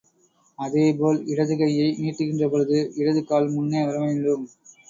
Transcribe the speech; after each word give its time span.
அதேபோல் 0.59 1.19
இடது 1.25 1.55
கையை 1.57 1.85
நீட்டுகின்றபொழுது, 1.99 2.79
இடது 2.95 3.23
கால் 3.23 3.49
முன்னே 3.49 3.83
வர 3.85 3.97
வேண்டும். 3.99 4.45